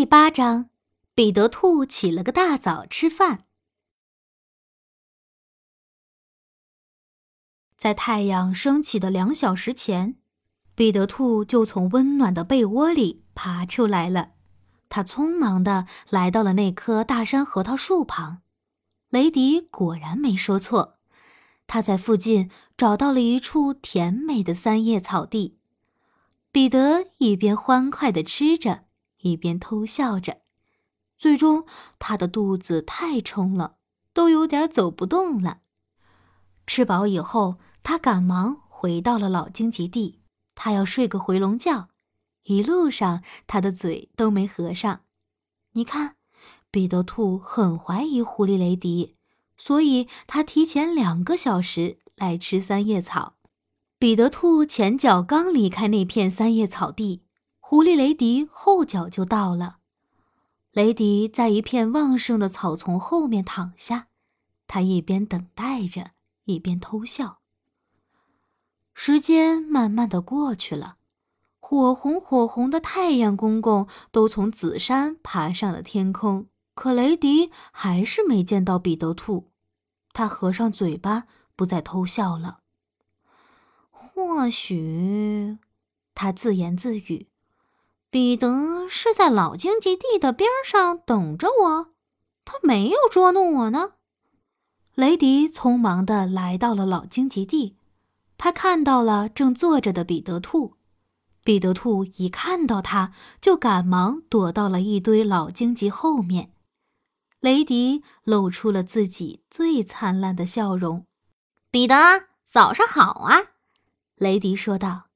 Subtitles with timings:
[0.00, 0.70] 第八章，
[1.14, 3.44] 彼得兔起了个大早吃饭。
[7.76, 10.16] 在太阳升起的两小时前，
[10.74, 14.30] 彼得兔就从温暖的被窝里爬出来了。
[14.88, 18.40] 他匆忙的来到了那棵大山核桃树旁。
[19.10, 20.96] 雷迪果然没说错，
[21.66, 25.58] 他在附近找到了一处甜美的三叶草地。
[26.50, 28.86] 彼得一边欢快的吃着。
[29.20, 30.42] 一边偷笑着，
[31.18, 31.64] 最终
[31.98, 33.76] 他的肚子太撑了，
[34.12, 35.60] 都有点走不动了。
[36.66, 40.20] 吃饱以后，他赶忙回到了老荆棘地，
[40.54, 41.88] 他要睡个回笼觉。
[42.44, 45.02] 一路上，他的嘴都没合上。
[45.72, 46.16] 你看，
[46.70, 49.16] 彼得兔很怀疑狐狸雷迪，
[49.56, 53.34] 所以他提前两个小时来吃三叶草。
[53.98, 57.22] 彼得兔前脚刚离开那片三叶草地。
[57.70, 59.76] 狐狸雷迪后脚就到了，
[60.72, 64.08] 雷迪在一片旺盛的草丛后面躺下，
[64.66, 66.10] 他一边等待着，
[66.46, 67.38] 一边偷笑。
[68.92, 70.96] 时间慢慢的过去了，
[71.60, 79.52] 火红火红的太阳公公都从紫山爬上了天空，可雷迪还是没见到彼得兔。
[80.12, 82.62] 他合上嘴巴，不再偷笑了。
[83.90, 85.56] 或许，
[86.16, 87.28] 他自言自语。
[88.10, 91.92] 彼得是在老荆棘地的边上等着我，
[92.44, 93.92] 他没有捉弄我呢。
[94.96, 97.76] 雷迪匆忙地来到了老荆棘地，
[98.36, 100.74] 他看到了正坐着的彼得兔。
[101.44, 106.52] 彼得兔一看到他，就赶忙躲到了一堆老荆棘后面。
[107.38, 111.06] 雷迪露出了自己最灿烂的笑容
[111.70, 111.94] ：“彼得，
[112.44, 113.40] 早上好啊！”
[114.16, 115.09] 雷迪说道。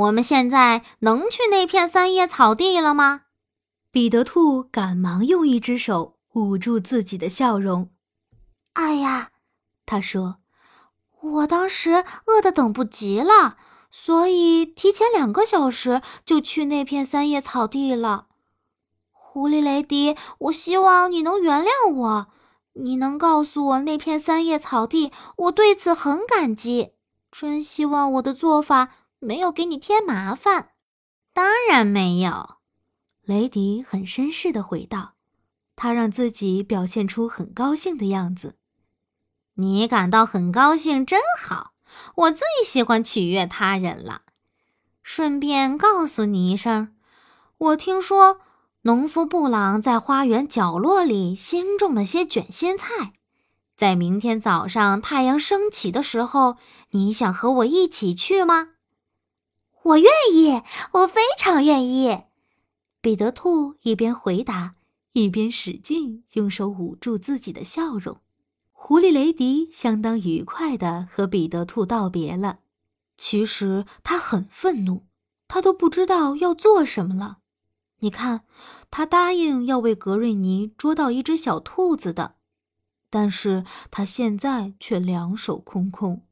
[0.00, 3.22] 我们现在能去那片三叶草地了吗？
[3.90, 7.90] 彼得兔赶忙用一只手捂住自己的笑容。
[8.74, 9.30] 哎呀，
[9.84, 10.36] 他说
[11.20, 13.56] ：“我当时饿得等不及了，
[13.90, 18.28] 所以提前两个小时就去那片三叶草地了。”
[19.10, 22.26] 狐狸雷迪，我希望你能原谅我。
[22.74, 26.92] 你能告诉我那片三叶草地，我对此很感激。
[27.32, 28.90] 真希望我的做法。
[29.20, 30.70] 没有给你添麻烦，
[31.32, 32.56] 当然没有。
[33.22, 35.12] 雷迪很绅士的回道，
[35.76, 38.56] 他让自己表现出很高兴的样子。
[39.54, 41.72] 你感到很高兴，真好。
[42.14, 44.22] 我最喜欢取悦他人了。
[45.02, 46.94] 顺便告诉你一声，
[47.58, 48.40] 我听说
[48.82, 53.12] 农夫布朗在花园角落里新种了些卷心菜，
[53.76, 56.56] 在明天早上太阳升起的时候，
[56.90, 58.68] 你想和我一起去吗？
[59.82, 62.24] 我愿意，我非常愿意。
[63.00, 64.74] 彼得兔一边回答，
[65.12, 68.18] 一边使劲用手捂住自己的笑容。
[68.72, 72.58] 狐狸雷迪相当愉快地和彼得兔道别了。
[73.16, 75.06] 其实他很愤怒，
[75.48, 77.38] 他都不知道要做什么了。
[78.00, 78.44] 你看，
[78.90, 82.36] 他答应要为格瑞尼捉到一只小兔子的，
[83.10, 86.22] 但是他现在却两手空空。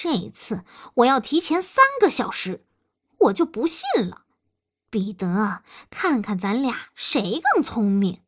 [0.00, 0.64] 这次
[0.94, 2.64] 我要提前三个小时，
[3.18, 4.26] 我就不信了。
[4.90, 8.22] 彼得，看看咱俩谁更聪明。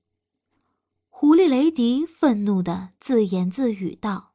[1.09, 4.30] 狐狸雷迪愤怒的自言自语道。